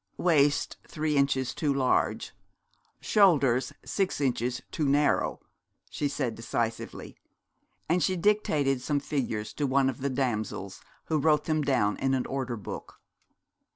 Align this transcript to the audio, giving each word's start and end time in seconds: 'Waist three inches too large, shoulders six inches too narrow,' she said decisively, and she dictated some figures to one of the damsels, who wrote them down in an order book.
'Waist 0.17 0.77
three 0.87 1.15
inches 1.15 1.53
too 1.53 1.71
large, 1.71 2.31
shoulders 3.01 3.71
six 3.85 4.19
inches 4.19 4.59
too 4.71 4.89
narrow,' 4.89 5.39
she 5.91 6.07
said 6.07 6.33
decisively, 6.33 7.15
and 7.87 8.01
she 8.01 8.17
dictated 8.17 8.81
some 8.81 8.99
figures 8.99 9.53
to 9.53 9.67
one 9.67 9.91
of 9.91 10.01
the 10.01 10.09
damsels, 10.09 10.81
who 11.05 11.19
wrote 11.19 11.43
them 11.43 11.61
down 11.61 11.97
in 11.97 12.15
an 12.15 12.25
order 12.25 12.57
book. 12.57 12.99